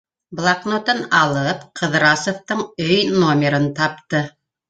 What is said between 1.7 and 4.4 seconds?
Ҡыҙрасовтың өй номерын тапты.